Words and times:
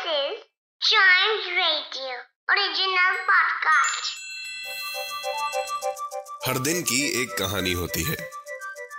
This 0.00 0.12
is 0.12 0.38
Chimes 0.80 1.46
Radio 1.56 2.12
original 2.50 3.16
podcast. 3.30 4.06
हर 6.46 6.58
दिन 6.58 6.82
की 6.82 7.22
एक 7.22 7.28
कहानी 7.38 7.72
होती 7.72 8.02
है 8.02 8.16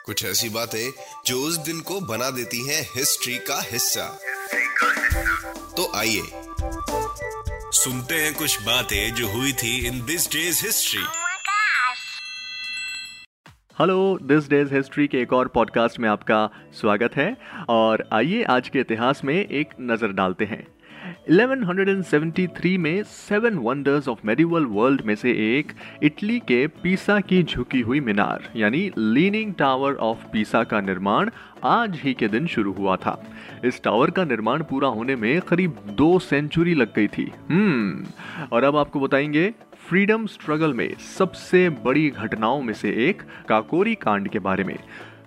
कुछ 0.06 0.26
ऐसी 0.26 0.50
बातें 0.50 0.92
जो 1.26 1.42
उस 1.48 1.58
दिन 1.58 1.80
को 1.80 2.00
बना 2.02 2.30
देती 2.30 2.68
हैं 2.68 2.82
हिस्ट्री 2.96 3.38
का 3.38 3.62
हिस्सा 3.62 4.06
तो 5.78 5.92
आइए 5.96 6.22
सुनते 7.72 8.16
हैं 8.16 8.34
कुछ 8.34 8.62
बातें 8.62 9.14
जो 9.14 9.28
हुई 9.28 9.54
थी 9.54 9.88
in 9.88 10.06
this 10.06 10.28
day's 10.32 10.66
history. 10.66 11.04
Hello 13.80 14.20
this 14.22 14.50
day's 14.50 14.74
history 14.74 15.08
के 15.08 15.22
एक 15.22 15.34
और 15.34 15.48
पॉडकास्ट 15.48 16.00
में 16.00 16.10
आपका 16.10 16.50
स्वागत 16.74 17.12
है 17.16 17.38
और 17.70 18.10
आइए 18.14 18.44
आज 18.44 18.70
के 18.70 18.80
इतिहास 18.80 19.24
में 19.24 19.36
एक 19.36 19.70
नज़र 19.82 20.08
डालते 20.08 20.46
हैं 20.46 20.81
1173 21.30 22.78
में 22.78 23.04
seven 23.04 23.54
wonders 23.54 24.08
of 24.08 24.20
medieval 24.26 24.66
world 24.66 25.02
में 25.02 25.16
से 25.16 25.32
एक 25.32 25.72
इटली 26.04 26.40
के 26.40 26.68
पीसा 26.68 27.20
की 27.20 27.44
झुकी 27.44 27.82
हुई 27.82 28.00
मीनार, 28.00 28.50
यानी 28.56 28.92
लीनिंग 28.98 29.54
टावर 29.54 29.94
ऑफ़ 29.94 30.26
पीसा 30.34 30.64
का 30.64 30.82
निर्माण 30.82 31.30
आज 31.64 32.00
ही 32.04 32.14
के 32.14 32.28
दिन 32.28 32.48
शुरू 32.48 32.74
हुआ 32.74 32.96
था। 32.96 33.32
इस 33.66 33.84
टावर 33.84 34.12
का 34.12 34.24
निर्माण 34.24 34.64
पूरा 34.64 34.88
होने 34.88 35.16
में 35.16 35.42
करीब 35.42 35.78
दो 35.90 36.20
सेंचुरी 36.20 36.76
लग 36.76 36.96
गई 36.96 37.08
थी। 37.08 37.32
हम्म 37.50 38.06
और 38.52 38.64
अब 38.64 38.76
आपको 38.76 39.00
बताएँगे, 39.00 39.54
फ्रीडम 39.90 40.26
स्ट्रगल 40.26 40.74
में 40.74 40.96
सबसे 41.18 41.70
बड़ी 41.70 42.10
घटनाओं 42.10 42.62
में 42.62 42.74
से 42.74 43.10
एक, 43.10 43.22
काकोरी 43.50 43.96
कांड 43.96 44.28
के 44.28 44.40
बारे 44.40 44.64
में। 44.64 44.78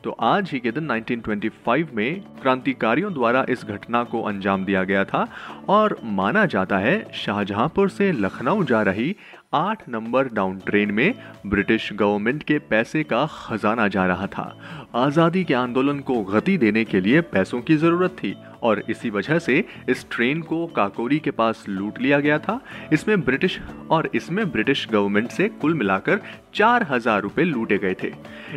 तो 0.05 0.11
आज 0.21 0.51
ही 0.53 0.59
के 0.61 0.71
दिन 0.71 0.89
1925 0.91 1.93
में 1.95 2.21
क्रांतिकारियों 2.43 3.13
द्वारा 3.15 3.45
इस 3.49 3.65
घटना 3.65 4.03
को 4.05 4.21
अंजाम 4.23 4.65
दिया 4.65 4.83
गया 4.85 5.05
था 5.05 5.27
और 5.69 5.97
माना 6.19 6.45
जाता 6.47 6.79
है 6.79 6.97
शाहजहांपुर 7.15 7.89
से 7.91 8.11
लखनऊ 8.13 8.65
जा 8.65 8.83
रही 8.83 9.15
आठ 9.55 9.83
नंबर 9.89 10.29
डाउन 10.29 10.57
ट्रेन 10.59 10.91
में 10.91 11.15
ब्रिटिश 11.47 11.89
गवर्नमेंट 11.93 12.43
के 12.43 12.59
पैसे 12.71 13.03
का 13.03 13.25
खजाना 13.27 13.87
जा 13.89 14.07
रहा 14.07 14.27
था। 14.27 14.57
आज़ादी 14.95 15.45
के 15.45 15.55
आंदोलन 15.55 15.99
को 16.01 16.23
गति 16.25 16.57
देने 16.59 16.85
के 16.85 17.01
लिए 17.01 17.21
पैसों 17.21 17.61
की 17.61 17.77
ज़रूरत 17.77 18.17
थी 18.23 18.35
और 18.63 18.83
इसी 18.91 19.11
वजह 19.11 19.39
से 19.39 19.65
इस 19.89 20.05
ट्रेन 20.11 20.43
को 20.43 20.67
काकोरी 20.67 21.19
के 21.19 21.31
पास 21.31 21.65
लूट 21.69 22.01
लिया 22.01 22.21
गया 22.21 22.39
था। 22.39 22.61
इसमें 22.93 23.21
ब्रिटिश 23.21 23.61
और 23.91 24.11
इसमें 24.15 24.51
ब्रिटिश 24.53 24.87
गवर्नमेंट 24.93 25.31
से 25.31 25.49
कुल 25.49 25.75
मिलाकर 25.75 26.21
चार 26.55 26.87
हज़ार 26.91 27.21
रुपये 27.23 27.45
लूटे 27.45 27.79
गए 27.79 27.95
थे। 28.03 28.13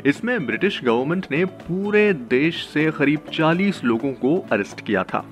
इसमें 0.06 0.46
ब्रिटिश 0.46 0.82
गवर्नमेंट 0.84 1.28
ने 1.32 1.46
पूरे 1.46 2.12
देश 2.14 2.66
से 2.68 2.92
करीब 2.92 3.32
40 3.34 3.84
लोगों 3.84 4.14
को 4.14 4.38
अरेस्ट 4.52 4.82
किया 4.82 5.04
था। 5.04 5.26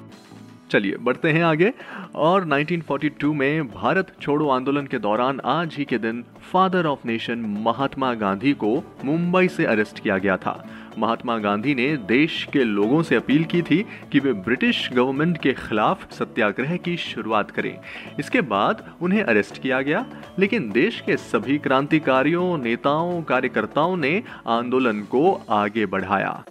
चलिए, 0.71 0.95
बढ़ते 0.97 1.31
हैं 1.31 1.44
आगे। 1.44 1.73
और 2.16 2.45
1942 2.45 3.33
में 3.33 3.67
भारत 3.67 4.16
छोड़ो 4.21 4.49
आंदोलन 4.49 4.88
के 4.88 4.97
दौरान 4.97 5.41
आज 5.45 5.75
ही 5.75 5.85
के 5.85 5.97
दिन 5.97 6.23
father 6.52 6.85
of 6.85 6.99
nation 7.05 7.39
Mahatma 7.39 8.13
Gandhi 8.13 8.53
को 8.53 8.83
मुंबई 9.05 9.47
से 9.47 9.66
अरेस्ट 9.66 9.99
किया 9.99 10.17
गया 10.17 10.38
था। 10.38 10.67
महात्मा 10.99 11.38
गांधी 11.38 11.75
ने 11.75 11.97
देश 11.97 12.47
के 12.53 12.63
लोगों 12.63 13.03
से 13.03 13.16
अपील 13.16 13.43
की 13.43 13.61
थी 13.61 13.86
कि 14.11 14.19
वे 14.19 14.33
ब्रिटिश 14.33 14.89
गवर्नमेंट 14.93 15.38
के 15.38 15.53
खिलाफ 15.53 16.11
सत्याग्रह 16.11 16.77
की 16.77 16.97
शुरुआत 16.97 17.52
करें। 17.52 17.77
इसके 18.19 18.41
बाद 18.41 18.91
उन्हें 19.02 19.23
अरेस्ट 19.23 19.61
किया 19.61 19.81
गया, 19.81 20.05
लेकिन 20.39 20.71
देश 20.71 21.02
के 21.02 21.17
सभी 21.17 21.58
क्रांतिकारियों, 21.58 22.58
नेताओं, 22.58 23.21
कार्यकर्ताओं 23.21 23.97
ने 23.97 24.23
आंदोलन 24.47 25.02
को 25.02 25.41
आगे 25.49 25.86
बढ़ाया। 25.86 26.43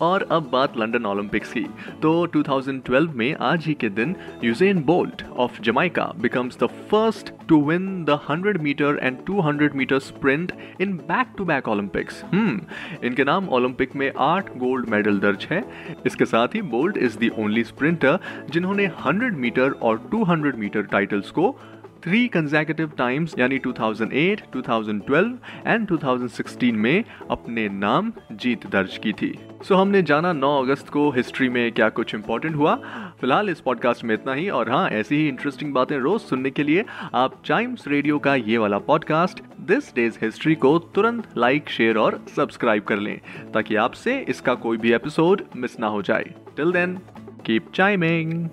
और 0.00 0.22
अब 0.32 0.48
बात 0.52 0.76
लंदन 0.76 1.04
ओलंपिक्स 1.06 1.52
की। 1.52 1.60
तो 2.02 2.26
2012 2.26 3.12
में 3.14 3.34
आज 3.40 3.66
ही 3.66 3.74
के 3.74 3.88
दिन 3.88 4.14
Usain 4.44 4.82
Bolt 4.84 5.22
of 5.36 5.60
Jamaica 5.62 6.04
becomes 6.20 6.58
the 6.62 6.66
first 6.90 7.30
to 7.48 7.60
win 7.64 7.86
the 8.04 8.18
100 8.30 8.58
metre 8.62 8.98
and 9.02 9.18
200 9.30 9.74
metre 9.74 9.98
sprint 9.98 10.52
in 10.80 10.96
back 11.02 11.34
to 11.38 11.44
back 11.44 11.68
Olympics 11.68 12.22
hmm 12.24 12.60
इनके 13.06 13.24
नाम 13.24 13.48
ओलंपिक 13.48 13.94
में 13.96 14.10
आठ 14.18 14.50
गोल्ड 14.56 14.88
मेडल 14.88 15.18
दर्ज 15.18 15.46
है। 15.50 15.62
इसके 16.06 16.24
साथ 16.24 16.54
ही 16.54 16.62
Bolt 16.74 16.96
is 16.96 17.18
the 17.18 17.30
only 17.38 17.64
sprinter 17.64 18.18
जिन्होंने 18.50 18.88
100 19.00 19.32
मीटर 19.36 19.70
और 19.82 20.08
200 20.14 20.54
मीटर 20.56 20.82
टाइटल्स 20.92 21.30
को 21.30 21.50
थ्री 22.04 22.28
कंजेकेटिव 22.28 22.92
टाइम्स 22.98 23.34
यानी 23.38 23.58
2008, 23.58 24.40
2012 24.56 25.32
एंड 25.66 25.86
2016 25.88 26.72
में 26.72 27.04
अपने 27.30 27.68
नाम 27.68 28.12
जीत 28.32 28.66
दर्ज 28.66 28.98
की 28.98 29.12
थी। 29.12 29.38
सो 29.62 29.74
so, 29.74 29.80
हमने 29.80 30.02
जाना 30.02 30.32
9 30.32 30.62
अगस्त 30.62 30.88
को 30.88 31.10
हिस्ट्री 31.10 31.48
में 31.48 31.72
क्या 31.72 31.88
कुछ 31.88 32.14
इंपॉर्टेंट 32.14 32.56
हुआ। 32.56 32.74
फ़िलहाल 33.20 33.50
इस 33.50 33.60
पॉडकास्ट 33.60 34.04
में 34.04 34.14
इतना 34.14 34.34
ही 34.34 34.50
और 34.50 34.70
हाँ 34.70 34.90
ऐसी 34.90 35.16
ही 35.16 35.28
इंटरेस्टिंग 35.28 35.74
बातें 35.74 35.98
रोज 35.98 36.20
सुनने 36.20 36.50
के 36.50 36.62
लिए 36.62 36.84
आप 37.14 37.42
टाइम्स 37.48 37.88
रेडियो 37.88 38.18
का 38.18 38.34
ये 38.34 38.58
वाला 38.58 38.78
पॉडकास्ट 38.78 39.42
दिस 39.60 39.94
डेज़ 39.94 40.18
हिस्ट्री 40.22 40.54
को 40.54 40.78
तुरंत 40.78 41.28
लाइक 41.36 41.68
शेयर 41.68 41.96
और 41.96 42.26
सब्सक्राइब 42.36 42.82
कर 42.82 42.96
लें 42.96 43.20
ताकि 43.54 43.76
आपसे 43.76 44.26
इसका 44.28 44.54
कोई 44.54 44.76
भी 44.76 44.92
एपिसोड 44.92 45.42
मिस 45.56 45.80
ना 45.80 45.86
हो 45.86 46.02
जाए। 46.02 46.34
Till 46.56 46.72
then 46.72 46.98
keep 47.46 47.72
chiming 47.74 48.48